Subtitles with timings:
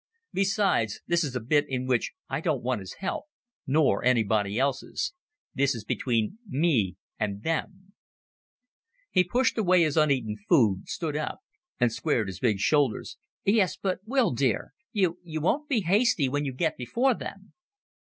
[0.33, 3.25] Besides, this is a bit in which I don't want his help,
[3.67, 5.13] nor nobody else's.
[5.53, 7.93] This is between me and them."
[9.11, 11.41] He pushed away his uneaten food, stood up,
[11.79, 13.17] and squared his big shoulders.
[13.45, 17.53] "Yes, but, Will dear you, you won't be hasty when you get before them."